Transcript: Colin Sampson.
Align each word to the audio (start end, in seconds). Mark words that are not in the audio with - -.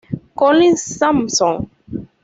Colin 0.37 0.75
Sampson. 0.77 1.57